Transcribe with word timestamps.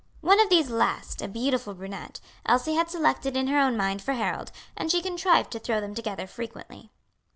One 0.21 0.39
of 0.39 0.49
these 0.49 0.71
last, 0.71 1.21
a 1.21 1.27
beautiful 1.27 1.75
brunette, 1.75 2.19
Elsie 2.47 2.73
had 2.73 2.89
selected 2.89 3.37
in 3.37 3.45
her 3.45 3.59
own 3.59 3.77
mind 3.77 4.01
for 4.01 4.13
Harold, 4.13 4.51
and 4.75 4.89
she 4.89 4.99
contrived 4.99 5.51
to 5.51 5.59
throw 5.59 5.79
them 5.79 5.93
together 5.93 6.25
frequently. 6.25 6.89